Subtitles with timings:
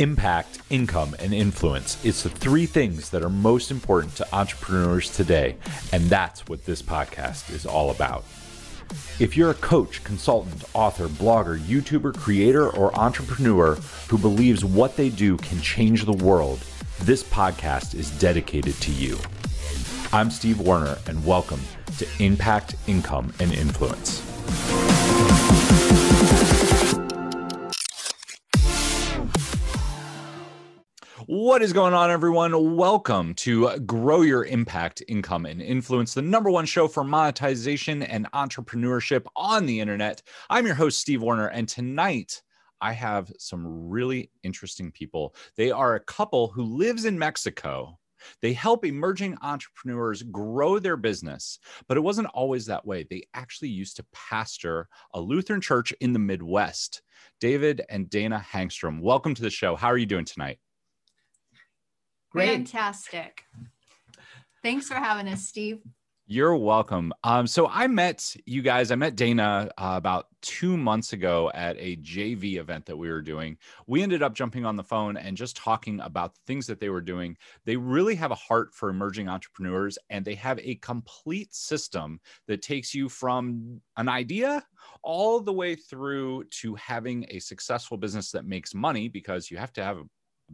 [0.00, 2.04] Impact, income, and influence.
[2.04, 5.54] It's the three things that are most important to entrepreneurs today,
[5.92, 8.24] and that's what this podcast is all about.
[9.20, 13.76] If you're a coach, consultant, author, blogger, YouTuber, creator, or entrepreneur
[14.08, 16.58] who believes what they do can change the world,
[17.02, 19.16] this podcast is dedicated to you.
[20.12, 21.60] I'm Steve Warner, and welcome
[21.98, 24.33] to Impact, Income, and Influence.
[31.36, 32.76] What is going on, everyone?
[32.76, 38.30] Welcome to Grow Your Impact, Income, and Influence, the number one show for monetization and
[38.30, 40.22] entrepreneurship on the internet.
[40.48, 42.40] I'm your host, Steve Warner, and tonight
[42.80, 45.34] I have some really interesting people.
[45.56, 47.98] They are a couple who lives in Mexico.
[48.40, 53.08] They help emerging entrepreneurs grow their business, but it wasn't always that way.
[53.10, 57.02] They actually used to pastor a Lutheran church in the Midwest.
[57.40, 59.74] David and Dana Hangstrom, welcome to the show.
[59.74, 60.58] How are you doing tonight?
[62.34, 62.48] Great.
[62.48, 63.44] Fantastic.
[64.60, 65.80] Thanks for having us, Steve.
[66.26, 67.12] You're welcome.
[67.22, 68.90] Um, so I met you guys.
[68.90, 73.22] I met Dana uh, about two months ago at a JV event that we were
[73.22, 73.56] doing.
[73.86, 77.02] We ended up jumping on the phone and just talking about things that they were
[77.02, 77.36] doing.
[77.66, 82.62] They really have a heart for emerging entrepreneurs, and they have a complete system that
[82.62, 84.64] takes you from an idea
[85.04, 89.74] all the way through to having a successful business that makes money because you have
[89.74, 90.04] to have a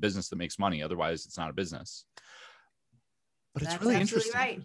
[0.00, 0.82] business that makes money.
[0.82, 2.04] Otherwise, it's not a business.
[3.54, 4.32] But it's That's really interesting.
[4.34, 4.62] Right.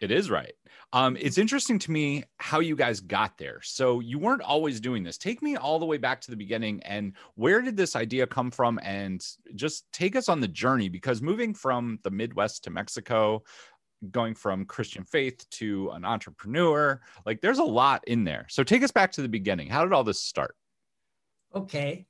[0.00, 0.52] It is right.
[0.92, 3.60] Um, it's interesting to me how you guys got there.
[3.62, 5.16] So you weren't always doing this.
[5.16, 8.50] Take me all the way back to the beginning and where did this idea come
[8.50, 8.78] from?
[8.82, 9.24] And
[9.54, 13.42] just take us on the journey because moving from the Midwest to Mexico,
[14.10, 18.46] going from Christian faith to an entrepreneur, like there's a lot in there.
[18.50, 19.68] So take us back to the beginning.
[19.68, 20.54] How did all this start?
[21.54, 22.06] Okay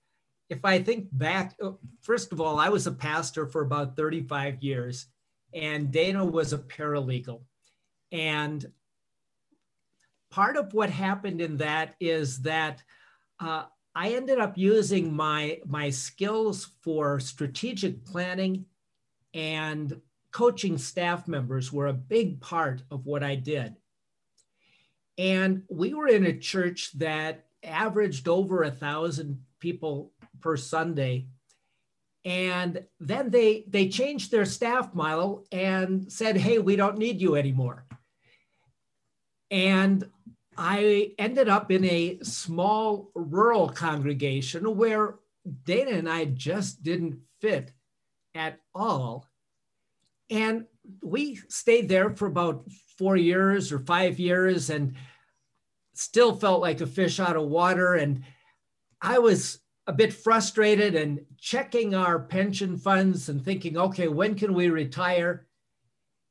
[0.48, 4.62] if I think back, uh, first of all, I was a pastor for about 35
[4.62, 5.06] years,
[5.52, 7.40] and Dana was a paralegal.
[8.12, 8.64] And
[10.30, 12.82] part of what happened in that is that
[13.40, 13.64] uh,
[13.94, 18.66] I ended up using my, my skills for strategic planning
[19.34, 23.74] and coaching staff members were a big part of what I did.
[25.18, 31.26] And we were in a church that averaged over a thousand people per Sunday.
[32.24, 37.36] And then they they changed their staff model and said, "Hey, we don't need you
[37.36, 37.86] anymore."
[39.50, 40.08] And
[40.58, 45.16] I ended up in a small rural congregation where
[45.64, 47.72] Dana and I just didn't fit
[48.34, 49.28] at all.
[50.30, 50.66] And
[51.02, 52.64] we stayed there for about
[52.98, 54.96] four years or five years and
[55.94, 57.94] still felt like a fish out of water.
[57.94, 58.24] And
[59.00, 64.52] I was a bit frustrated and checking our pension funds and thinking, okay, when can
[64.52, 65.46] we retire?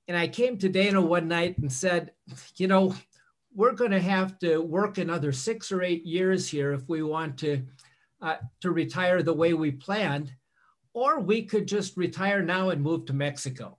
[0.08, 2.12] And I came to Dana one night and said,
[2.58, 2.94] you know,
[3.56, 7.38] we're going to have to work another six or eight years here if we want
[7.40, 7.64] to
[8.22, 10.34] uh, to retire the way we planned,
[10.94, 13.78] or we could just retire now and move to Mexico.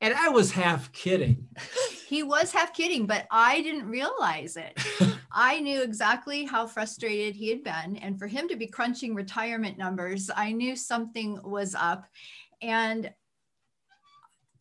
[0.00, 1.48] And I was half kidding.
[2.06, 4.78] he was half kidding, but I didn't realize it.
[5.34, 7.96] I knew exactly how frustrated he had been.
[7.96, 12.06] And for him to be crunching retirement numbers, I knew something was up.
[12.62, 13.12] And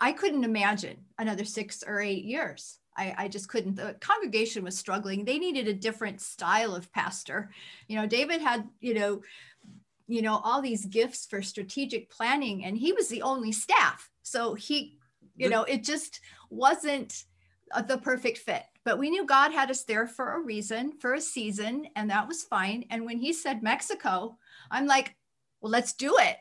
[0.01, 2.79] I couldn't imagine another six or eight years.
[2.97, 3.75] I, I, just couldn't.
[3.75, 5.25] The congregation was struggling.
[5.25, 7.51] They needed a different style of pastor.
[7.87, 9.21] You know, David had, you know,
[10.07, 14.09] you know, all these gifts for strategic planning, and he was the only staff.
[14.21, 14.97] So he
[15.35, 16.19] you know it just
[16.49, 17.23] wasn't
[17.87, 21.21] the perfect fit but we knew god had us there for a reason for a
[21.21, 22.85] season and that was fine.
[22.89, 24.37] And when he said mexico
[24.71, 25.15] i'm like
[25.61, 26.37] well let's do it.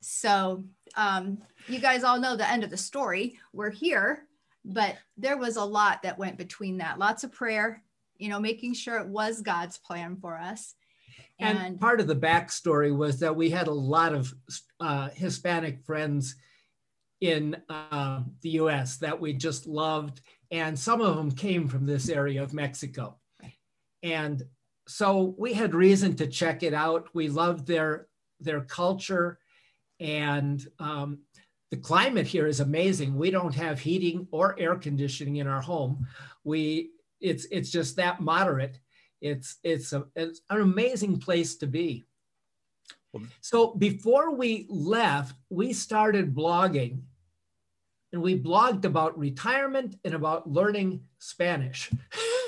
[0.00, 0.64] So
[0.96, 3.38] um, you guys all know the end of the story.
[3.52, 4.26] We're here
[4.64, 6.98] but there was a lot that went between that.
[6.98, 7.82] Lots of prayer
[8.18, 10.74] you know making sure it was god's plan for us.
[11.38, 14.32] And, and part of the backstory was that we had a lot of
[14.80, 16.36] uh, hispanic friends
[17.20, 20.20] in uh, the US that we just loved.
[20.50, 23.16] And some of them came from this area of Mexico.
[24.02, 24.42] And
[24.86, 27.08] so we had reason to check it out.
[27.12, 28.06] We loved their,
[28.40, 29.38] their culture.
[29.98, 31.18] And um,
[31.70, 33.16] the climate here is amazing.
[33.16, 36.06] We don't have heating or air conditioning in our home.
[36.44, 36.90] We,
[37.20, 38.78] it's, it's just that moderate.
[39.20, 42.04] It's, it's, a, it's an amazing place to be.
[43.40, 47.00] So before we left, we started blogging
[48.16, 51.90] and we blogged about retirement and about learning Spanish.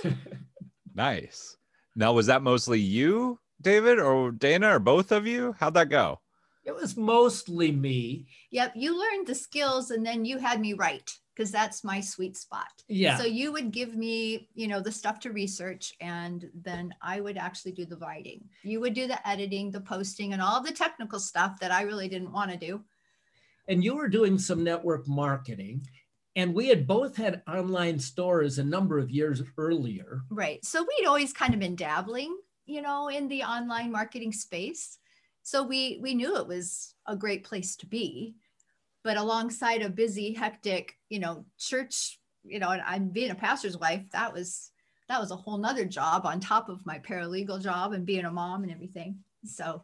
[0.95, 1.59] nice.
[1.95, 5.55] Now, was that mostly you David or Dana or both of you?
[5.61, 6.21] How'd that go?
[6.65, 8.29] It was mostly me.
[8.51, 12.39] Yep, you learned the skills and then you had me write because that's my sweet
[12.39, 12.73] spot.
[12.89, 13.19] Yeah.
[13.19, 17.37] So you would give me, you know, the stuff to research and then I would
[17.37, 18.49] actually do the writing.
[18.63, 22.09] You would do the editing, the posting and all the technical stuff that I really
[22.09, 22.83] didn't want to do.
[23.69, 25.87] And you were doing some network marketing
[26.37, 30.65] and we had both had online stores a number of years earlier Right.
[30.65, 32.37] So we'd always kind of been dabbling,
[32.67, 34.99] you know, in the online marketing space.
[35.43, 38.37] So we we knew it was a great place to be.
[39.05, 43.79] But alongside a busy, hectic, you know, church, you know, and I'm being a pastor's
[43.79, 44.71] wife, that was
[45.09, 48.31] that was a whole nother job on top of my paralegal job and being a
[48.31, 49.19] mom and everything.
[49.45, 49.83] So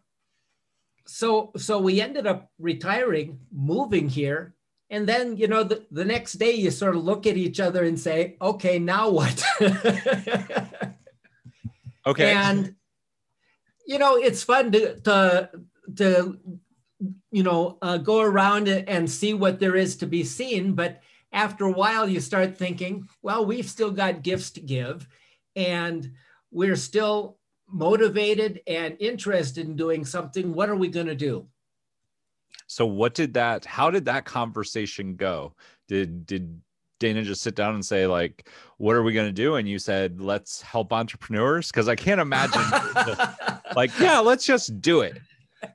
[1.06, 4.54] so so we ended up retiring moving here
[4.90, 7.84] and then you know the, the next day you sort of look at each other
[7.84, 9.44] and say okay now what
[12.06, 12.32] Okay.
[12.32, 12.74] and
[13.86, 15.50] you know it's fun to to,
[15.96, 16.38] to
[17.30, 21.00] you know uh, go around and see what there is to be seen but
[21.32, 25.06] after a while you start thinking well we've still got gifts to give
[25.56, 26.12] and
[26.50, 27.38] we're still
[27.75, 31.44] motivated and interested in doing something what are we going to do
[32.69, 35.55] So what did that how did that conversation go?
[35.88, 36.61] Did did
[37.00, 38.49] Dana just sit down and say like
[38.79, 42.21] what are we going to do and you said let's help entrepreneurs because I can't
[42.21, 42.62] imagine
[43.76, 45.19] like yeah, let's just do it.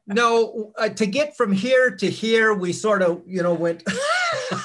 [0.07, 3.83] no uh, to get from here to here we sort of you know went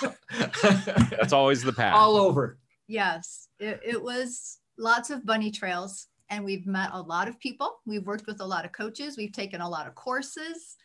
[0.63, 1.95] That's always the path.
[1.97, 6.07] all over yes, it, it was lots of bunny trails.
[6.31, 7.81] And we've met a lot of people.
[7.87, 9.17] We've worked with a lot of coaches.
[9.17, 10.77] We've taken a lot of courses.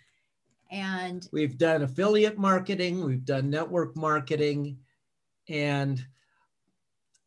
[0.71, 4.77] And We've done affiliate marketing, we've done network marketing,
[5.47, 6.05] and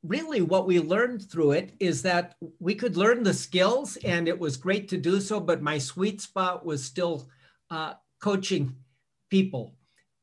[0.05, 4.39] really what we learned through it is that we could learn the skills and it
[4.39, 7.29] was great to do so, but my sweet spot was still
[7.71, 8.77] uh, coaching
[9.31, 9.75] people.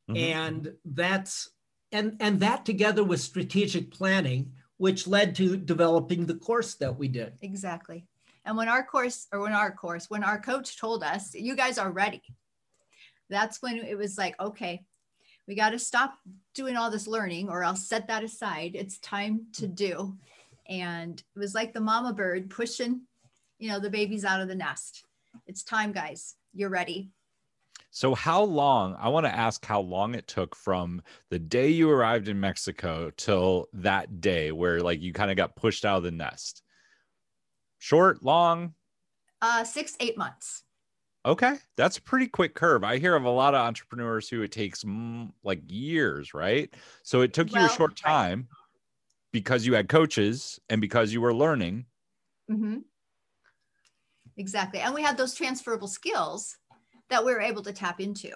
[0.10, 0.18] Mhm.
[0.18, 1.50] And that's
[1.92, 7.10] and and that together with strategic planning, which led to developing the course that we
[7.10, 7.34] did.
[7.42, 8.06] Exactly.
[8.46, 11.78] And when our course, or when our course, when our coach told us, you guys
[11.78, 12.24] are ready,
[13.30, 14.82] that's when it was like, okay,
[15.48, 16.18] we got to stop
[16.56, 18.72] doing all this learning or I'll set that aside.
[18.74, 20.18] It's time to do.
[20.70, 23.02] And it was like the mama bird pushing,
[23.58, 25.04] you know, the babies out of the nest.
[25.46, 26.36] It's time, guys.
[26.54, 27.12] You're ready.
[27.92, 28.96] So how long?
[29.00, 33.10] I want to ask how long it took from the day you arrived in Mexico
[33.12, 36.62] till that day where like you kind of got pushed out of the nest.
[37.80, 38.76] Short, long?
[39.42, 40.64] Uh, six, eight months.
[41.26, 42.84] Okay, that's a pretty quick curve.
[42.84, 46.74] I hear of a lot of entrepreneurs who it takes mm, like years, right?
[47.04, 48.22] So it took you a Well, short right.
[48.32, 48.48] time
[49.34, 51.88] because you had coaches and because you were learning.
[52.52, 52.80] Mm-hmm.
[54.38, 54.80] Exactly.
[54.80, 56.58] And we had those transferable skills
[57.10, 58.32] that we were able to tap into.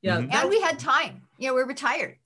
[0.00, 0.32] Yeah, Mhm.
[0.34, 1.28] and we had time.
[1.38, 2.18] You know, we're retired.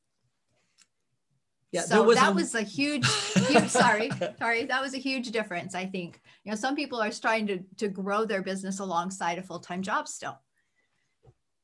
[1.73, 3.07] yeah, so was that a- was a huge,
[3.49, 3.69] huge.
[3.69, 4.65] sorry, sorry.
[4.65, 5.75] That was a huge difference.
[5.75, 6.21] I think.
[6.45, 9.83] You know, some people are trying to to grow their business alongside a full time
[9.83, 10.39] job still,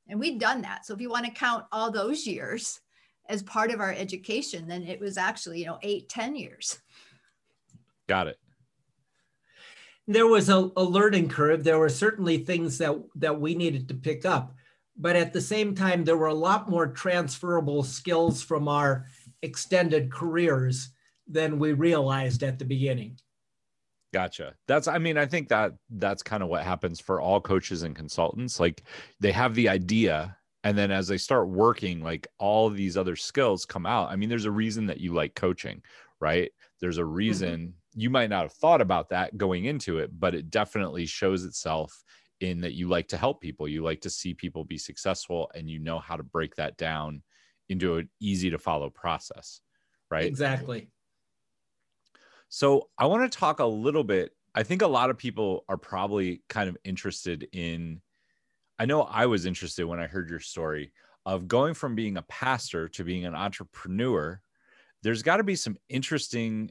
[0.09, 0.85] and we've done that.
[0.85, 2.81] So if you want to count all those years
[3.27, 6.79] as part of our education, then it was actually you know eight, ten years.
[8.09, 8.39] Got it.
[10.15, 11.65] There was a, a learning curve.
[11.65, 14.55] There were certainly things that that we needed to pick up,
[14.97, 19.07] but at the same time, there were a lot more transferable skills from our
[19.43, 20.91] extended careers
[21.27, 23.19] than we realized at the beginning.
[24.13, 24.55] Gotcha.
[24.69, 27.97] That's I mean, I think that that's kind of what happens for all coaches and
[27.97, 28.61] consultants.
[28.61, 28.83] Like
[29.21, 33.65] they have the idea and then as they start working, like all these other skills
[33.65, 34.11] come out.
[34.11, 35.83] I mean, there's a reason that you like coaching,
[36.21, 36.51] right?
[36.81, 37.13] There's a mm-hmm.
[37.13, 41.45] reason you might not have thought about that going into it, but it definitely shows
[41.45, 42.03] itself
[42.41, 43.69] in that you like to help people.
[43.69, 47.23] You like to see people be successful and you know how to break that down
[47.69, 49.61] into an easy to follow process,
[50.11, 50.27] right?
[50.27, 50.91] Exactly.
[52.49, 54.33] So I want to talk a little bit.
[54.55, 58.03] I think a lot of people are probably kind of interested in.
[58.79, 60.93] I know I was interested when I heard your story
[61.25, 64.41] of going from being a pastor to being an entrepreneur.
[65.03, 66.71] There's got to be some interesting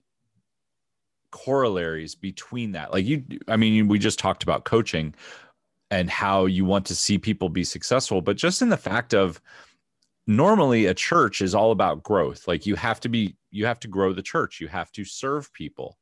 [1.32, 2.92] corollaries between that.
[2.92, 5.16] Like you, I mean, we just talked about coaching
[5.90, 9.42] and how you want to see people be successful, but just in the fact of
[10.28, 12.48] normally a church is all about growth.
[12.48, 15.52] Like you have to be, you have to grow the church, you have to serve
[15.54, 15.98] people.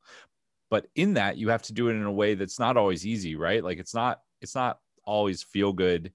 [0.69, 3.35] But in that, you have to do it in a way that's not always easy,
[3.35, 3.63] right?
[3.63, 6.11] Like it's not, it's not always feel good,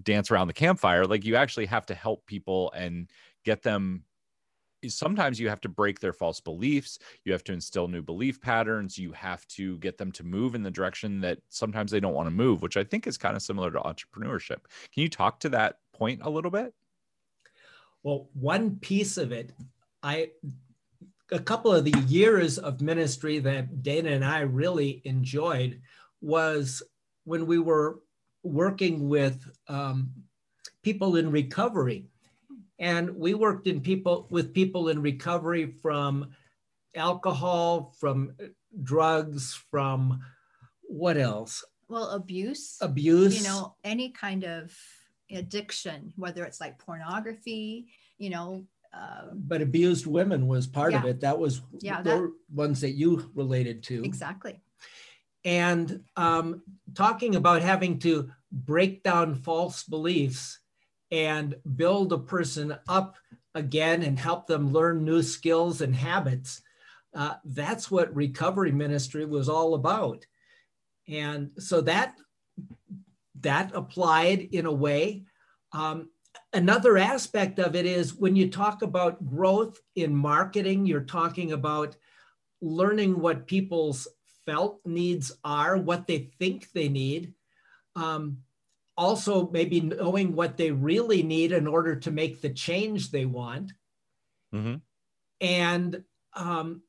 [0.00, 1.06] dance around the campfire.
[1.06, 3.10] Like you actually have to help people and
[3.44, 4.04] get them
[4.88, 8.98] sometimes you have to break their false beliefs you have to instill new belief patterns
[8.98, 12.26] you have to get them to move in the direction that sometimes they don't want
[12.26, 14.58] to move which i think is kind of similar to entrepreneurship.
[14.92, 16.72] Can you talk to that point a little bit?
[18.02, 19.52] Well one piece of it
[20.02, 20.30] i
[21.30, 25.80] a couple of the years of ministry that dana and i really enjoyed
[26.20, 26.82] was
[27.24, 28.00] when we were
[28.42, 30.10] working with um,
[30.82, 32.06] people in recovery
[32.82, 36.30] and we worked in people with people in recovery from
[36.96, 38.32] alcohol, from
[38.82, 40.20] drugs, from
[40.82, 41.64] what else?
[41.88, 42.78] Well, abuse.
[42.80, 43.38] Abuse.
[43.38, 44.76] You know, any kind of
[45.30, 47.86] addiction, whether it's like pornography,
[48.18, 48.64] you know.
[48.92, 50.98] Uh, but abused women was part yeah.
[50.98, 51.20] of it.
[51.20, 54.02] That was yeah, the that, ones that you related to.
[54.02, 54.60] Exactly.
[55.44, 56.62] And um,
[56.94, 60.58] talking about having to break down false beliefs
[61.12, 63.16] and build a person up
[63.54, 66.62] again and help them learn new skills and habits.
[67.14, 70.24] Uh, that's what recovery ministry was all about.
[71.06, 72.16] And so that
[73.40, 75.24] that applied in a way.
[75.72, 76.10] Um,
[76.52, 81.96] another aspect of it is when you talk about growth in marketing, you're talking about
[82.60, 84.06] learning what people's
[84.46, 87.34] felt needs are, what they think they need.
[87.96, 88.38] Um,
[88.96, 93.72] also maybe knowing what they really need in order to make the change they want.
[94.54, 94.74] Mm-hmm.
[95.40, 96.82] and um,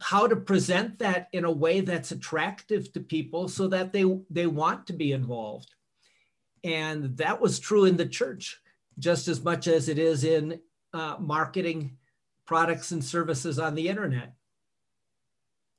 [0.00, 4.46] how to present that in a way that's attractive to people so that they they
[4.46, 5.74] want to be involved.
[6.64, 8.60] And that was true in the church
[8.98, 10.60] just as much as it is in
[10.92, 11.98] uh, marketing
[12.46, 14.32] products and services on the internet.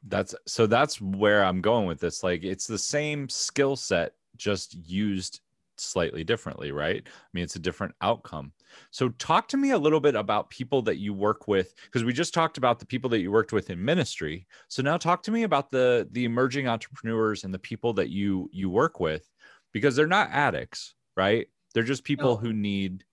[0.08, 2.24] That's so that's where i'm going with this.
[2.24, 5.42] Like it's the same skill set just used
[5.78, 7.02] slightly differently, right?
[7.06, 8.52] I mean, it's a different outcome.
[8.92, 12.14] So, talk to me a little bit about people that you work with, because we
[12.14, 14.48] just talked about the people that you worked with in ministry.
[14.68, 18.50] So now, talk to me about the the emerging entrepreneurs and the people that you
[18.52, 19.30] you work with,
[19.72, 21.48] because they're not addicts, right?
[21.74, 22.38] They're just people no.
[22.38, 23.04] who need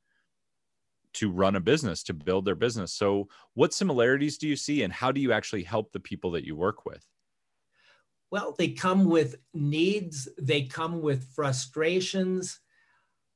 [1.14, 2.92] to run a business to build their business.
[2.92, 6.45] So, what similarities do you see, and how do you actually help the people that
[6.45, 7.04] you work with?
[8.30, 12.61] Well, they come with needs, they come with frustrations.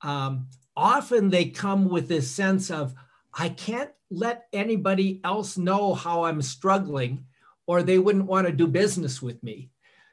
[0.02, 2.94] Um, often they come with this sense of,
[3.32, 7.24] I can't let anybody else know how I'm struggling,
[7.66, 9.70] or they wouldn't want to do business with me.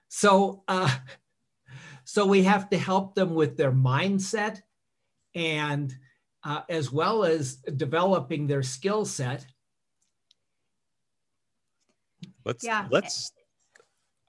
[0.09, 0.95] So, uh,
[2.03, 4.61] so we have to help them with their mindset
[5.33, 5.93] and
[6.43, 9.45] uh, as well as developing their skill set.
[12.45, 12.87] Let's yeah.
[12.89, 13.33] let's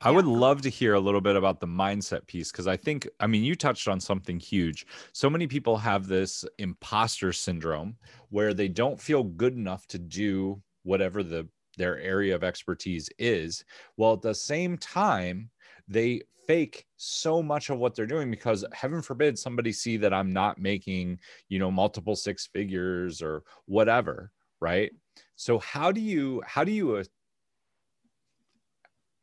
[0.01, 3.09] I would love to hear a little bit about the mindset piece because I think,
[3.19, 4.87] I mean, you touched on something huge.
[5.13, 7.97] So many people have this imposter syndrome
[8.31, 13.65] where they don't feel good enough to do whatever the their area of expertise is.
[13.97, 15.51] Well, at the same time,
[15.87, 20.33] they fake so much of what they're doing because heaven forbid somebody see that I'm
[20.33, 24.91] not making, you know, multiple six figures or whatever, right?
[25.37, 27.05] So how do you how do you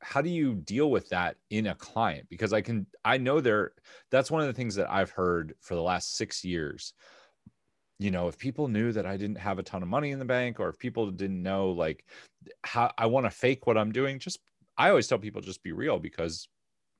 [0.05, 2.27] how do you deal with that in a client?
[2.29, 3.71] Because i can i know there
[4.11, 6.93] that's one of the things that i've heard for the last six years.
[7.97, 10.25] You know if people knew that i didn't have a ton of money in the
[10.25, 12.05] bank or if people didn't know like
[12.63, 14.39] how i want to fake what i'm doing just
[14.77, 16.49] i always tell people just be real because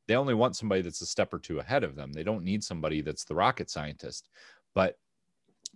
[0.08, 2.14] they only want somebody that's a step or two ahead of them.
[2.14, 4.30] They don't need somebody that's the rocket scientist.
[4.74, 4.98] But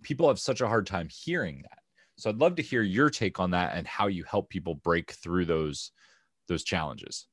[0.02, 1.78] people have such a hard time hearing that.
[2.16, 5.12] So i'd love to hear your take on that and how you help people break
[5.12, 5.90] through those
[6.50, 7.26] those challenges?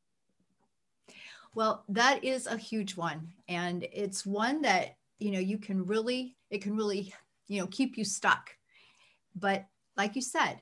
[1.56, 3.30] Well, that is a huge one.
[3.50, 7.12] And it's one that, you know, you can really, it can really,
[7.48, 8.52] you know, keep you stuck.
[9.36, 9.66] But
[9.98, 10.62] like you said,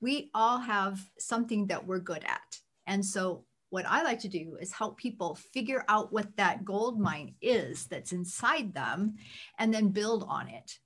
[0.00, 2.58] we all have something that we're good at.
[2.88, 6.98] And so what I like to do is help people figure out what that gold
[6.98, 9.14] mine is that's inside them
[9.60, 10.78] and then build on it.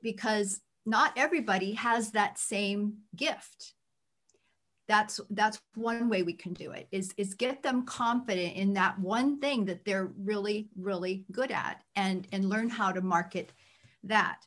[0.00, 3.74] Because not everybody has that same gift
[4.90, 8.98] that's that's one way we can do it is is get them confident in that
[8.98, 13.52] one thing that they're really really good at and and learn how to market
[14.02, 14.44] that.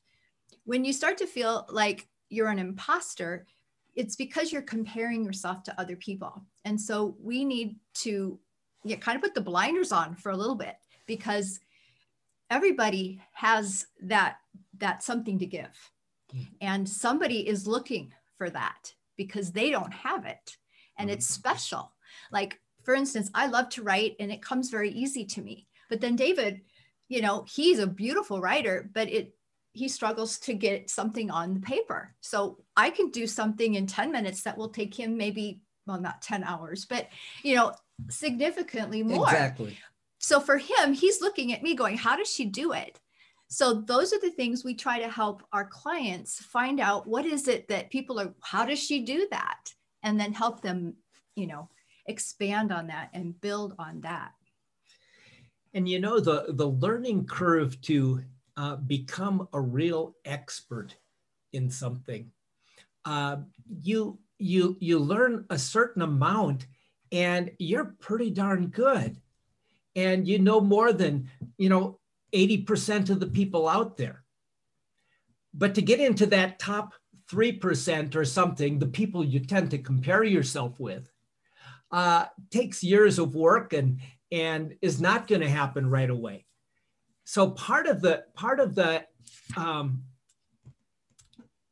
[0.66, 3.48] When you start to feel like you're an imposter
[3.96, 6.44] it's because you're comparing yourself to other people.
[6.66, 8.40] And so we need to
[8.84, 11.60] yeah, kind of put the blinders on for a little bit because
[12.50, 14.38] everybody has that
[14.80, 15.92] that something to give.
[16.34, 16.44] Mm-hmm.
[16.62, 20.58] and somebody is looking for that because they don't have it
[20.98, 21.39] and it's mm-hmm.
[21.39, 21.93] special.
[22.32, 25.67] Like, for instance, I love to write and it comes very easy to me.
[25.89, 26.62] But then David,
[27.08, 29.36] you know, he's a beautiful writer, but it
[29.75, 32.13] he struggles to get something on the paper.
[32.22, 36.22] So I can do something in 10 minutes that will take him maybe, well, not
[36.22, 37.08] 10 hours, but
[37.41, 37.74] you know,
[38.10, 39.25] significantly more.
[39.25, 39.77] Exactly.
[40.20, 43.00] So for him, he's looking at me going, How does she do it?
[43.53, 47.48] So those are the things we try to help our clients find out what is
[47.48, 49.72] it that people are, how does she do that?
[50.01, 50.95] And then help them,
[51.36, 51.69] you know,
[52.07, 54.31] expand on that and build on that.
[55.75, 58.24] And you know, the, the learning curve to
[58.57, 60.95] uh, become a real expert
[61.51, 62.31] in something,
[63.05, 63.38] uh,
[63.83, 66.65] you, you, you learn a certain amount
[67.12, 69.15] and you're pretty darn good.
[69.95, 71.29] And you know more than,
[71.60, 72.00] you know,
[72.34, 74.24] 80% of the people out there.
[75.54, 76.94] But to get into that top
[77.32, 81.10] 3% or something, the people you tend to compare yourself with,
[81.92, 84.00] uh, takes years of work and,
[84.32, 86.46] and is not going to happen right away.
[87.24, 89.06] So part of the part of the
[89.56, 90.04] um,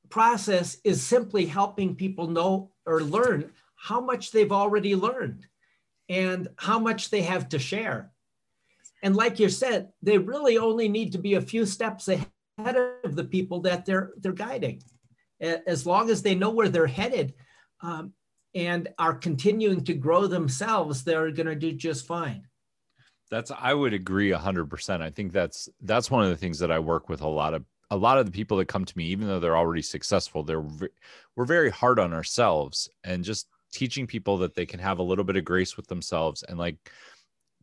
[0.10, 5.48] process is simply helping people know or learn how much they've already learned
[6.08, 8.11] and how much they have to share.
[9.01, 12.27] And like you said, they really only need to be a few steps ahead
[13.03, 14.81] of the people that they're they're guiding.
[15.39, 17.34] As long as they know where they're headed
[17.81, 18.13] um,
[18.53, 22.48] and are continuing to grow themselves, they're going to do just fine.
[23.31, 25.01] That's I would agree 100%.
[25.01, 27.65] I think that's that's one of the things that I work with a lot of
[27.89, 30.65] a lot of the people that come to me even though they're already successful, they're
[31.36, 35.24] we're very hard on ourselves and just teaching people that they can have a little
[35.24, 36.75] bit of grace with themselves and like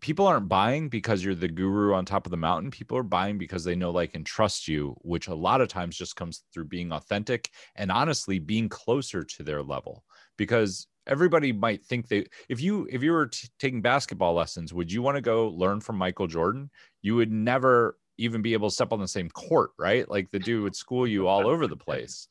[0.00, 2.70] people aren't buying because you're the guru on top of the mountain.
[2.70, 5.96] People are buying because they know, like, and trust you, which a lot of times
[5.96, 10.04] just comes through being authentic and honestly being closer to their level.
[10.36, 14.92] Because everybody might think they, if you if you were t- taking basketball lessons, would
[14.92, 16.70] you want to go learn from Michael Jordan?
[17.02, 20.08] You would never even be able to step on the same court, right?
[20.08, 22.28] Like the dude would school you all over the place.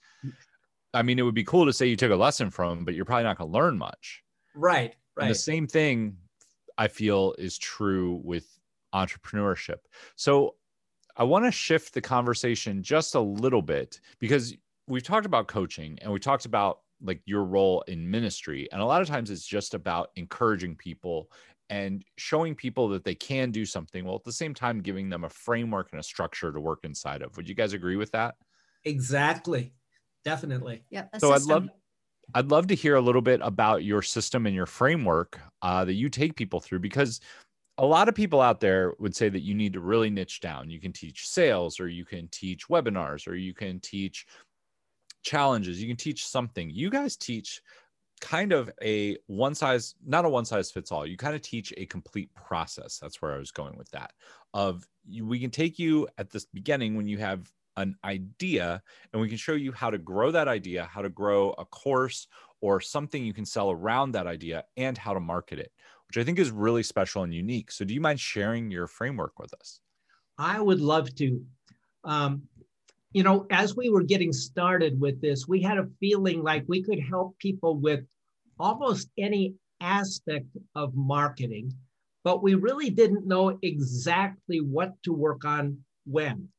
[0.93, 2.93] I mean, it would be cool to say you took a lesson from him, but
[2.93, 4.23] you're probably not going to learn much.
[4.55, 4.95] Right.
[5.15, 5.23] Right.
[5.23, 6.17] And the same thing
[6.77, 8.59] I feel is true with
[8.93, 9.79] entrepreneurship.
[10.15, 10.55] So
[11.15, 14.55] I want to shift the conversation just a little bit because
[14.87, 18.67] we've talked about coaching and we talked about like your role in ministry.
[18.71, 21.29] And a lot of times it's just about encouraging people
[21.69, 25.23] and showing people that they can do something while at the same time giving them
[25.23, 27.35] a framework and a structure to work inside of.
[27.35, 28.35] Would you guys agree with that?
[28.85, 29.73] Exactly.
[30.23, 30.85] Definitely.
[30.89, 31.05] Yeah.
[31.19, 31.67] So I'd love
[32.33, 35.93] I'd love to hear a little bit about your system and your framework uh, that
[35.93, 37.21] you take people through because
[37.77, 40.69] a lot of people out there would say that you need to really niche down.
[40.69, 44.25] You can teach sales, or you can teach webinars, or you can teach
[45.23, 45.81] challenges.
[45.81, 46.69] You can teach something.
[46.69, 47.61] You guys teach
[48.19, 51.05] kind of a one size, not a one size fits all.
[51.05, 52.97] You kind of teach a complete process.
[52.97, 54.11] That's where I was going with that.
[54.53, 54.87] Of
[55.21, 58.81] we can take you at this beginning when you have an idea
[59.13, 62.27] and we can show you how to grow that idea, how to grow a course
[62.59, 65.71] or something you can sell around that idea and how to market it,
[66.07, 67.71] which I think is really special and unique.
[67.71, 69.79] So, do you mind sharing your framework with us?
[70.37, 71.41] I would love to.
[72.03, 72.43] Um,
[73.13, 76.83] you know, as we were getting started with this, we had a feeling like we
[76.83, 78.01] could help people with
[78.59, 81.71] almost any aspect of marketing,
[82.23, 86.49] but we really didn't know exactly what to work on when.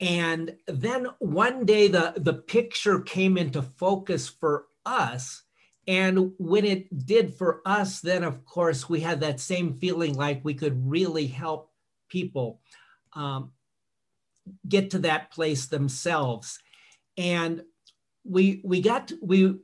[0.00, 5.42] And then one day the, the picture came into focus for us.
[5.88, 10.44] And when it did for us, then of course we had that same feeling like
[10.44, 11.70] we could really help
[12.08, 12.60] people
[13.14, 13.52] um,
[14.68, 16.58] get to that place themselves.
[17.16, 17.62] And
[18.24, 19.54] we we got we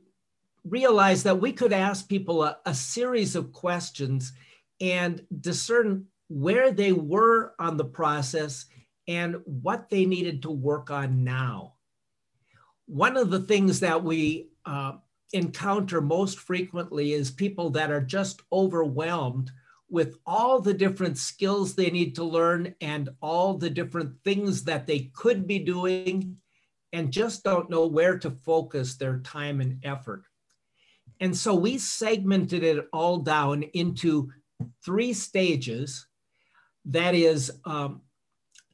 [0.63, 4.31] realized that we could ask people a, a series of questions
[4.79, 8.65] and discern where they were on the process
[9.07, 11.73] and what they needed to work on now.
[12.85, 14.93] One of the things that we uh,
[15.33, 19.51] encounter most frequently is people that are just overwhelmed
[19.89, 24.87] with all the different skills they need to learn and all the different things that
[24.87, 26.37] they could be doing
[26.93, 30.23] and just don't know where to focus their time and effort.
[31.19, 34.31] And so we segmented it all down into
[34.83, 36.07] three stages.
[36.85, 38.01] That is um,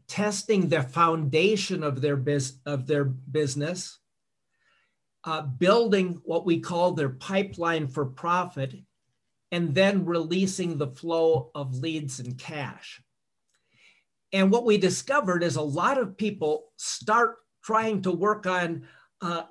[0.10, 4.00] testing the foundation of their, biz, of their business,
[5.24, 8.76] uh, building what we call their pipeline for profit,
[9.52, 13.02] and then releasing the flow of leads and cash.
[14.34, 18.88] And what we discovered is a lot of people start trying to work on
[19.22, 19.44] uh,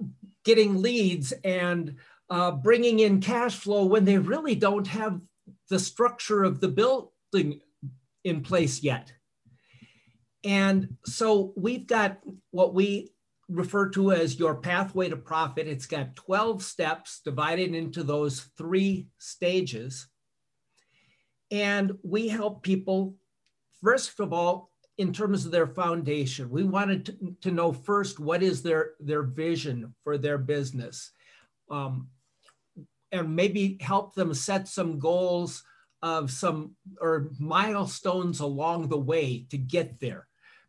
[0.44, 1.96] getting leads and
[2.30, 5.20] uh, bringing in cash flow when they really don't have
[5.68, 7.60] the structure of the building
[8.24, 9.12] in place yet.
[10.48, 12.20] And so we've got
[12.52, 13.12] what we
[13.50, 15.68] refer to as your pathway to profit.
[15.68, 20.08] It's got 12 steps divided into those three stages.
[21.50, 23.16] And we help people,
[23.82, 26.48] first of all, in terms of their foundation.
[26.48, 31.10] We wanted to, to know first what is their, their vision for their business.
[31.70, 32.08] Um,
[33.12, 35.62] and maybe help them set some goals
[36.00, 40.27] of some or milestones along the way to get there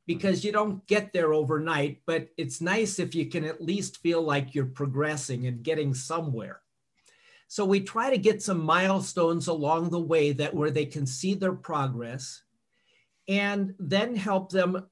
[0.10, 4.24] because you don't get there overnight but it's nice if you can at least feel
[4.24, 6.62] like you're progressing and getting somewhere.
[7.48, 11.36] So we try to get some milestones along the way that where they can see
[11.36, 12.42] their progress
[13.28, 14.84] and then help them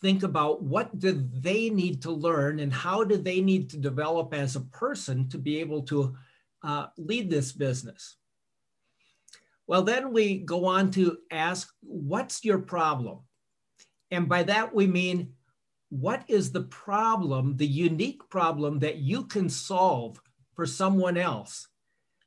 [0.00, 4.34] think about what do they need to learn and how do they need to develop
[4.34, 6.16] as a person to be able to
[6.64, 8.16] uh, lead this business.
[9.68, 13.20] Well then we go on to ask what's your problem
[14.10, 15.32] and by that we mean
[15.88, 20.20] what is the problem the unique problem that you can solve
[20.54, 21.68] for someone else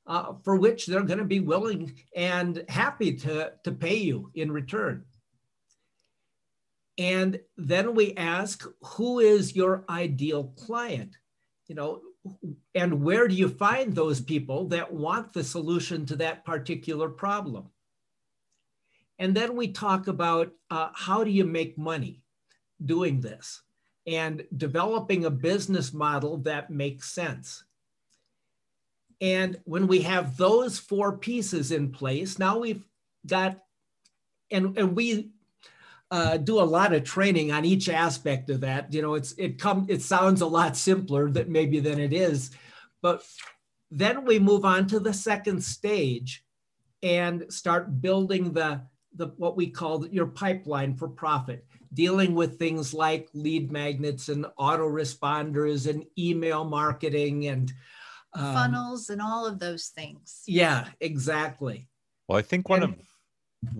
[0.05, 4.51] uh, for which they're going to be willing and happy to, to pay you in
[4.51, 5.05] return.
[6.97, 11.17] And then we ask, who is your ideal client?
[11.67, 12.01] You know,
[12.75, 17.69] and where do you find those people that want the solution to that particular problem?
[19.19, 22.23] And then we talk about uh, how do you make money
[22.83, 23.61] doing this
[24.05, 27.63] and developing a business model that makes sense.
[29.21, 32.85] And when we have those four pieces in place, now we've
[33.25, 33.59] got,
[34.51, 35.31] and, and we
[36.11, 38.93] uh, do a lot of training on each aspect of that.
[38.93, 42.51] You know, it's it come it sounds a lot simpler that maybe than it is,
[43.01, 43.25] but
[43.89, 46.43] then we move on to the second stage
[47.01, 48.81] and start building the
[49.15, 54.45] the what we call your pipeline for profit dealing with things like lead magnets and
[54.59, 57.71] autoresponders and email marketing and
[58.33, 60.41] um, funnels and all of those things.
[60.47, 61.87] Yeah, exactly.
[62.27, 62.99] Well, I think one and, of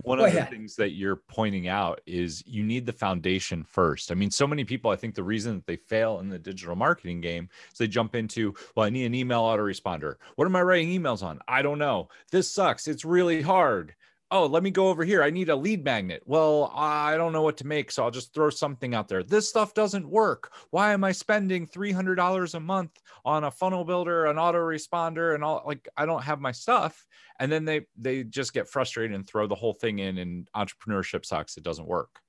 [0.01, 0.47] one of ahead.
[0.47, 4.11] the things that you're pointing out is you need the foundation first.
[4.11, 6.75] I mean, so many people, I think the reason that they fail in the digital
[6.75, 10.15] marketing game is they jump into, well, I need an email autoresponder.
[10.35, 11.39] What am I writing emails on?
[11.47, 12.07] I don't know.
[12.31, 12.87] This sucks.
[12.87, 13.93] It's really hard
[14.31, 15.21] oh, let me go over here.
[15.21, 16.23] I need a lead magnet.
[16.25, 19.23] Well, I don't know what to make, so I'll just throw something out there.
[19.23, 20.51] This stuff doesn't work.
[20.71, 22.91] Why am I spending $300 a month
[23.23, 25.63] on a funnel builder, an autoresponder, and all?
[25.65, 27.05] Like, I don't have my stuff.
[27.39, 31.25] And then they they just get frustrated and throw the whole thing in, and entrepreneurship
[31.25, 31.57] sucks.
[31.57, 32.19] It doesn't work.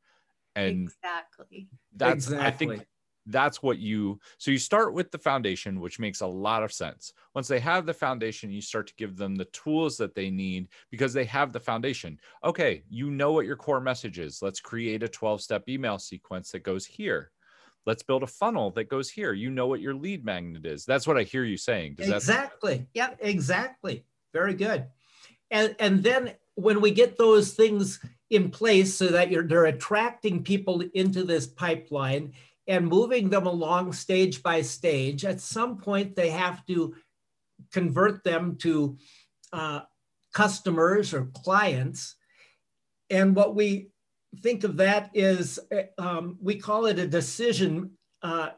[0.57, 1.69] And exactly.
[1.97, 2.47] That's exactly.
[2.47, 2.87] I think
[3.27, 7.13] that's what you so you start with the foundation which makes a lot of sense.
[7.35, 10.69] Once they have the foundation you start to give them the tools that they need
[10.91, 12.19] because they have the foundation.
[12.43, 14.43] Okay you know what your core message is.
[14.43, 17.31] Let's create a 12 step email sequence that goes here.
[17.87, 19.33] Let's build a funnel that goes here.
[19.33, 20.85] You know what your lead magnet is.
[20.85, 21.97] That's what i hear you saying.
[21.97, 22.79] Does exactly.
[22.79, 24.05] That- yep exactly.
[24.33, 24.87] Very good.
[25.51, 30.43] And and then when we get those things in place so that you're they're attracting
[30.43, 32.33] people into this pipeline
[32.67, 35.25] and moving them along stage by stage.
[35.25, 36.95] At some point, they have to
[37.73, 38.97] convert them to
[39.53, 39.81] uh,
[40.33, 42.17] customers or clients.
[43.11, 43.91] And what we
[44.41, 45.61] think of that is
[45.99, 48.51] um, we call it a decision uh,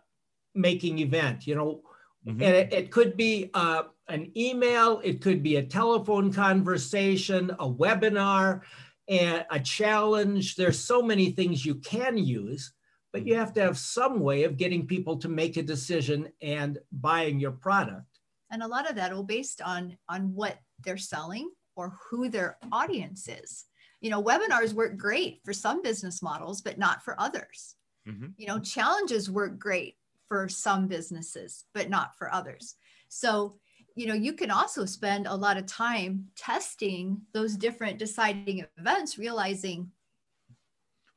[0.55, 1.47] making event.
[1.47, 1.83] You know,
[2.27, 2.42] mm-hmm.
[2.42, 7.69] and it, it, could be uh, an email, it could be a telephone conversation, a
[7.69, 8.62] webinar,
[9.09, 10.57] and a challenge.
[10.57, 12.73] There's so many things you can use
[13.16, 16.79] but you have to have some way of getting people to make a decision and
[16.92, 18.20] buying your product.
[18.50, 22.59] And a lot of that will based on on what they're selling or who their
[22.70, 23.64] audience is.
[24.02, 27.76] You know, webinars work great for some business models, but not for others.
[28.07, 28.26] Mm-hmm.
[28.37, 29.96] You know, challenges work great
[30.29, 32.74] for some businesses, but not for others.
[33.09, 33.55] So,
[33.94, 39.16] you know, you can also spend a lot of time testing those different deciding events,
[39.16, 39.90] realizing,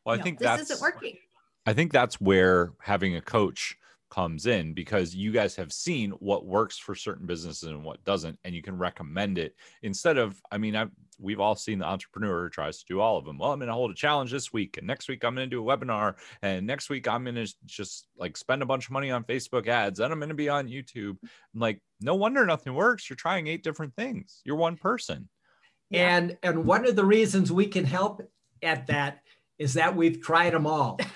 [0.06, 1.18] well, I know, think this isn't working.
[1.70, 3.78] I think that's where having a coach
[4.10, 8.40] comes in because you guys have seen what works for certain businesses and what doesn't
[8.44, 9.54] and you can recommend it
[9.84, 13.18] instead of i mean I've, we've all seen the entrepreneur who tries to do all
[13.18, 13.38] of them.
[13.38, 15.56] Well i'm going to hold a challenge this week and next week i'm going to
[15.56, 18.92] do a webinar and next week i'm going to just like spend a bunch of
[18.92, 21.18] money on facebook ads and i'm going to be on youtube.
[21.22, 23.08] I'm like no wonder nothing works.
[23.08, 24.42] You're trying eight different things.
[24.44, 25.30] You're one person.
[25.92, 28.24] And and one of the reasons we can help
[28.64, 29.20] at that
[29.60, 31.00] is that we've tried them all.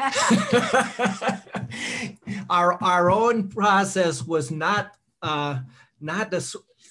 [2.49, 5.59] our our own process was not uh,
[5.99, 6.43] not a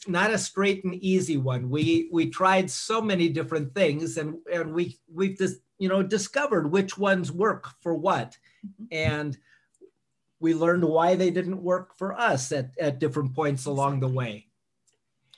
[0.08, 1.70] not a straight and easy one.
[1.70, 6.70] We we tried so many different things, and and we we've just you know, discovered
[6.70, 8.38] which ones work for what.
[8.64, 8.86] Mhm.
[8.92, 9.38] And
[10.38, 14.46] we learned why they didn't work for us at, at different points along the way.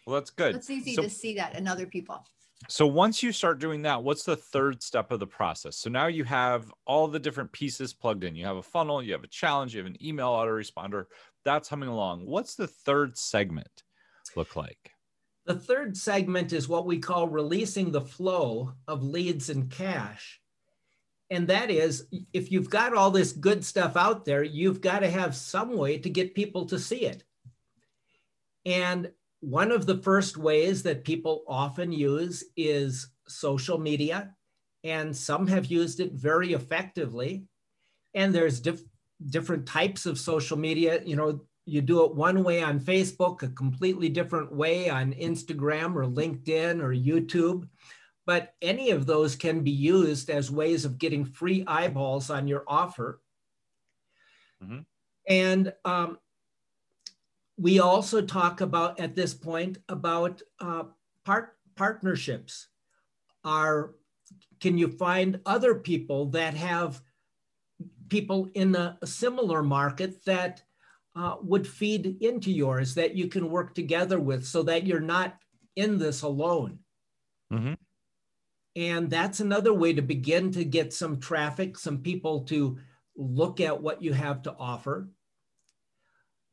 [0.06, 0.54] Well, that's good.
[0.54, 2.26] It's easy So- to see that in other people.
[2.68, 5.76] So once you start doing that, what's the third step of the process?
[5.76, 8.34] So now you have all the different pieces plugged in.
[8.34, 11.04] You have a funnel, you have a challenge, you have an email autoresponder.
[11.44, 12.26] That's humming along.
[12.26, 13.82] What's the third segment
[14.34, 14.92] look like?
[15.46, 20.40] The third segment is what we call releasing the flow of leads and cash.
[21.30, 25.10] And that is if you've got all this good stuff out there, you've got to
[25.10, 27.24] have some way to get people to see it.
[28.64, 29.10] And
[29.44, 34.34] one of the first ways that people often use is social media,
[34.82, 37.44] and some have used it very effectively.
[38.14, 38.84] And there's diff-
[39.30, 41.02] different types of social media.
[41.04, 45.94] You know, you do it one way on Facebook, a completely different way on Instagram
[45.94, 47.68] or LinkedIn or YouTube.
[48.26, 52.64] But any of those can be used as ways of getting free eyeballs on your
[52.66, 53.20] offer.
[54.62, 54.86] Mhm.
[55.28, 56.18] And um,
[57.56, 60.84] we also talk about at this point about uh,
[61.24, 62.68] part partnerships.
[63.44, 63.94] Are
[64.60, 67.02] can you find other people that have
[68.08, 70.62] people in a similar market that
[71.16, 75.36] uh, would feed into yours that you can work together with so that you're not
[75.76, 76.78] in this alone.
[77.52, 77.76] Mhm.
[78.76, 82.78] And that's another way to begin to get some traffic, some people to
[83.16, 85.08] look at what you have to offer.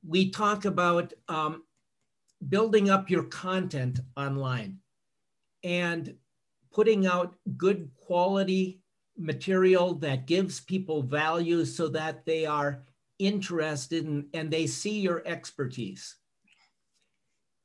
[0.06, 1.64] We talk about um,
[2.50, 4.80] building up your content online
[5.64, 6.16] and
[6.74, 8.82] putting out good quality
[9.18, 12.84] material that gives people value so that they are
[13.20, 16.16] interested in, and they see your expertise.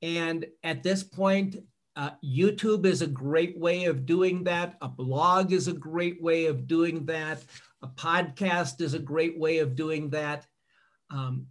[0.03, 1.57] And at this point,
[1.97, 4.77] uh, YouTube is a great way of doing that.
[4.83, 7.43] A blog is a great way of doing that.
[7.83, 10.47] A podcast is a great way of doing that.
[11.09, 11.47] Um,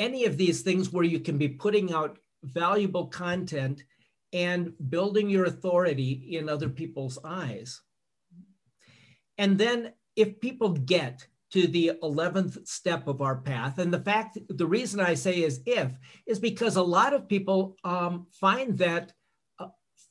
[0.00, 3.84] any of these things where you can be putting out valuable content
[4.32, 7.80] and building your authority in other people's eyes.
[9.38, 14.38] And then if people get to the 11th step of our path, and the fact,
[14.48, 15.92] the reason I say is if,
[16.26, 19.12] is because a lot of people um, find that
[19.58, 19.66] uh,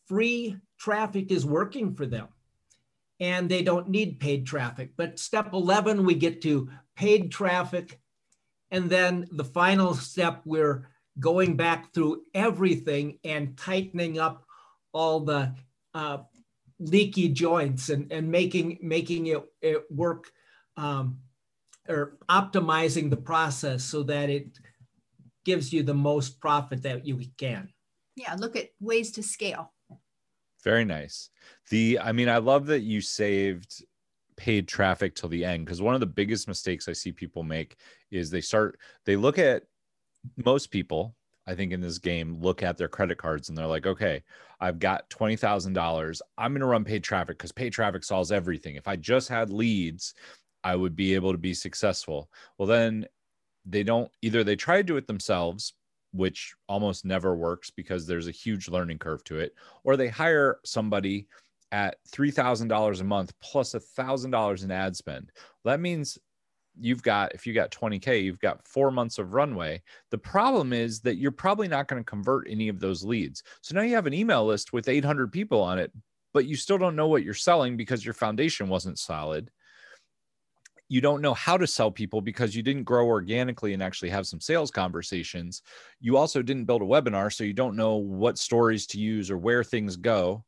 [0.08, 2.28] free traffic is working for them
[3.19, 4.91] and they don't need paid traffic.
[4.97, 7.99] But step 11, we get to paid traffic.
[8.71, 10.88] And then the final step, we're
[11.19, 14.45] going back through everything and tightening up
[14.93, 15.53] all the
[15.93, 16.19] uh,
[16.79, 20.32] leaky joints and, and making, making it, it work
[20.77, 21.19] um,
[21.88, 24.47] or optimizing the process so that it
[25.45, 27.69] gives you the most profit that you can.
[28.15, 29.73] Yeah, look at ways to scale.
[30.63, 31.29] Very nice.
[31.69, 33.84] The I mean, I love that you saved
[34.36, 37.77] paid traffic till the end because one of the biggest mistakes I see people make
[38.12, 39.63] is they start they look at
[40.38, 41.15] most people
[41.50, 44.22] I think in this game look at their credit cards and they're like, okay,
[44.60, 46.22] I've got twenty thousand dollars.
[46.38, 48.76] I'm going to run paid traffic because paid traffic solves everything.
[48.76, 50.13] If I just had leads,
[50.63, 52.30] I would be able to be successful.
[52.60, 53.08] Well, then
[53.65, 54.43] they don't either.
[54.43, 55.74] They try to do it themselves,
[56.13, 60.60] which almost never works because there's a huge learning curve to it, or they hire
[60.65, 61.28] somebody
[61.72, 65.32] at $3,000 a month plus $1,000 in ad spend.
[65.65, 66.19] That means
[66.79, 69.81] you've got, if you got 20K, you've got four months of runway.
[70.11, 73.43] The problem is that you're probably not going to convert any of those leads.
[73.61, 75.91] So now you have an email list with 800 people on it,
[76.33, 79.49] but you still don't know what you're selling because your foundation wasn't solid.
[80.87, 84.25] You don't know how to sell people because you didn't grow organically and actually have
[84.25, 85.61] some sales conversations.
[85.99, 89.37] You also didn't build a webinar, so you don't know what stories to use or
[89.37, 90.43] where things go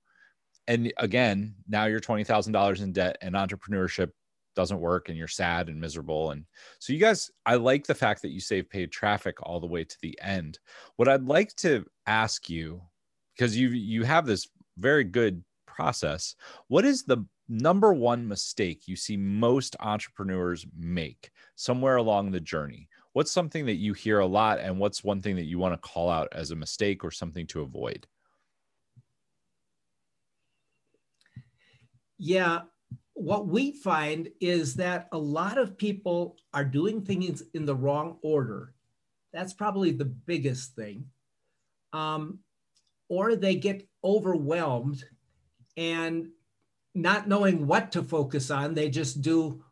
[0.67, 4.11] and again now you're $20000 in debt and entrepreneurship
[4.55, 6.31] doesn't work and you're sad and miserable.
[6.31, 6.45] And
[6.79, 9.83] so you guys i like the fact that you save paid traffic all the way
[9.83, 10.59] to the end.
[10.95, 12.81] What i'd like to ask you
[13.35, 16.35] because you you have this very good process
[16.67, 22.87] what is the number one mistake you see most entrepreneurs make somewhere along the journey?
[23.11, 25.89] What's something that you hear a lot and what's one thing that you want to
[25.89, 28.07] call out as a mistake or something to avoid?
[32.17, 32.61] Yeah,
[33.21, 38.17] what we find is that a lot of people are doing things in the wrong
[38.23, 38.73] order.
[39.31, 41.05] That's probably the biggest thing.
[41.93, 42.39] Um,
[43.09, 45.05] or they get overwhelmed
[45.77, 46.29] and
[46.95, 49.63] not knowing what to focus on, they just do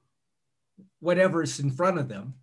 [0.99, 2.35] whatever's in front of them.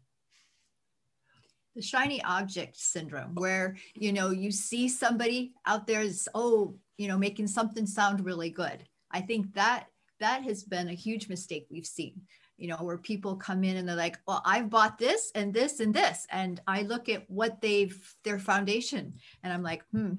[1.77, 7.07] The shiny object syndrome, where you know you see somebody out there is oh you
[7.07, 8.83] know making something sound really good.
[9.11, 9.89] I think that
[10.21, 12.21] that has been a huge mistake we've seen
[12.57, 15.81] you know where people come in and they're like well i've bought this and this
[15.81, 20.13] and this and i look at what they've their foundation and i'm like hmm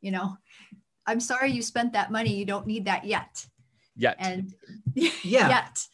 [0.00, 0.36] you know
[1.06, 3.44] i'm sorry you spent that money you don't need that yet.
[3.96, 4.16] Yet.
[4.18, 4.54] And
[4.94, 5.12] yeah.
[5.48, 5.86] yet.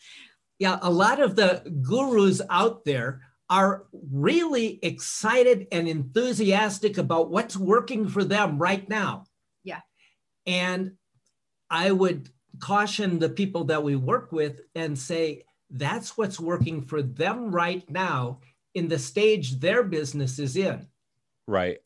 [0.59, 7.57] Yeah a lot of the gurus out there are really excited and enthusiastic about what's
[7.57, 9.25] working for them right now.
[9.63, 9.81] Yeah.
[10.47, 10.93] And
[11.71, 12.29] i would
[12.61, 17.89] caution the people that we work with and say that's what's working for them right
[17.91, 18.41] now
[18.75, 20.87] in the stage their business is in.
[21.47, 21.79] Right.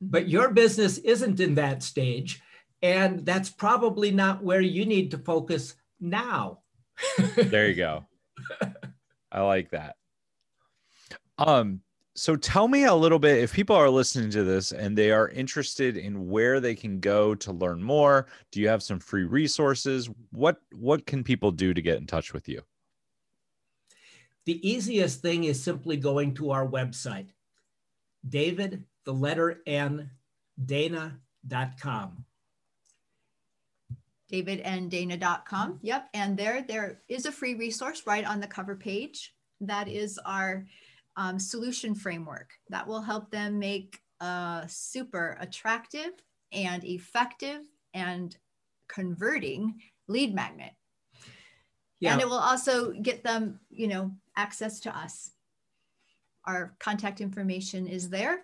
[0.00, 2.42] But your business isn't in that stage.
[2.82, 6.60] And that's probably not where you need to focus now.
[7.36, 8.06] there you go.
[9.32, 9.96] I like that.
[11.38, 11.80] Um,
[12.16, 15.28] so tell me a little bit if people are listening to this and they are
[15.28, 20.08] interested in where they can go to learn more do you have some free resources?
[20.30, 22.62] What what can people do to get in touch with you?
[24.46, 27.28] The easiest thing is simply going to our website
[28.26, 30.10] david the letter n
[30.64, 32.24] dana.com
[34.32, 39.34] davidanddana.com yep and there there is a free resource right on the cover page.
[39.60, 40.66] That is our
[41.16, 46.10] um, solution framework that will help them make a super attractive
[46.52, 47.60] and effective
[47.94, 48.36] and
[48.88, 49.74] converting
[50.08, 50.72] lead magnet.
[52.00, 52.12] Yeah.
[52.12, 55.30] And it will also get them, you know, access to us.
[56.44, 58.40] Our contact information is there.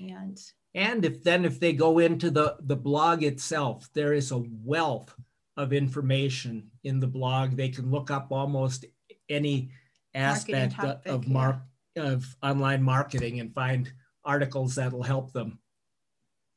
[0.00, 0.40] And
[0.74, 5.14] and if then if they go into the the blog itself, there is a wealth
[5.56, 7.56] of information in the blog.
[7.56, 8.86] They can look up almost
[9.28, 9.70] any
[10.14, 11.58] aspect topic, of mark
[11.96, 13.92] of online marketing and find
[14.24, 15.58] articles that'll help them.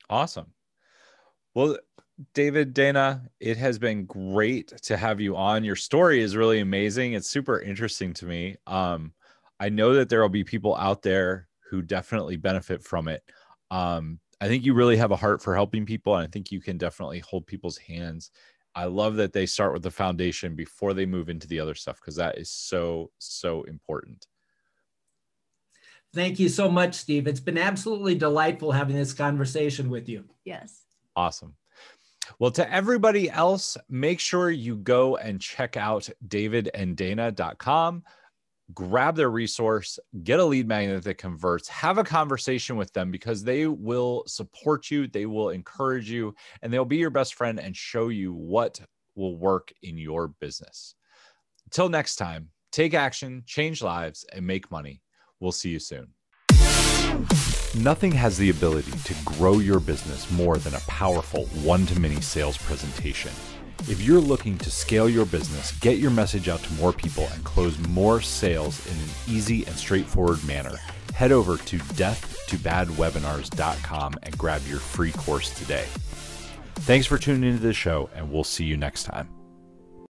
[0.09, 0.53] Awesome.
[1.53, 1.77] Well,
[2.33, 5.63] David, Dana, it has been great to have you on.
[5.63, 7.13] Your story is really amazing.
[7.13, 8.55] It's super interesting to me.
[8.67, 9.13] Um,
[9.59, 13.23] I know that there will be people out there who definitely benefit from it.
[13.71, 16.61] Um, I think you really have a heart for helping people, and I think you
[16.61, 18.31] can definitely hold people's hands.
[18.75, 21.99] I love that they start with the foundation before they move into the other stuff
[21.99, 24.27] because that is so, so important.
[26.15, 27.27] Thank you so much, Steve.
[27.27, 30.23] It's been absolutely delightful having this conversation with you.
[30.45, 30.83] Yes.
[31.13, 31.55] Awesome.
[32.39, 38.03] Well, to everybody else, make sure you go and check out davidanddana.com,
[38.73, 43.43] grab their resource, get a lead magnet that converts, have a conversation with them because
[43.43, 47.75] they will support you, they will encourage you, and they'll be your best friend and
[47.75, 48.79] show you what
[49.15, 50.95] will work in your business.
[51.65, 55.01] Until next time, take action, change lives, and make money.
[55.39, 56.13] We'll see you soon.
[57.75, 62.21] Nothing has the ability to grow your business more than a powerful one to many
[62.21, 63.31] sales presentation.
[63.89, 67.43] If you're looking to scale your business, get your message out to more people, and
[67.43, 70.77] close more sales in an easy and straightforward manner,
[71.13, 75.85] head over to deathtobadwebinars.com and grab your free course today.
[76.75, 79.34] Thanks for tuning into the show, and we'll see you next time.